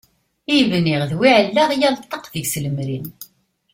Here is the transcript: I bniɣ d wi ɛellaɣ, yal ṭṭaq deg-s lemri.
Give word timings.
I 0.55 0.57
bniɣ 0.69 1.01
d 1.09 1.11
wi 1.19 1.29
ɛellaɣ, 1.37 1.69
yal 1.79 1.97
ṭṭaq 2.05 2.25
deg-s 2.33 2.53
lemri. 2.63 2.99